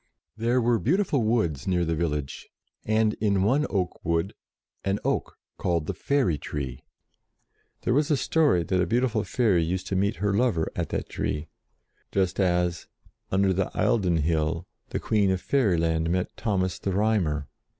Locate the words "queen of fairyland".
14.99-16.09